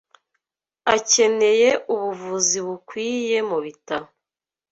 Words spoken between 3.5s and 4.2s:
bitaro.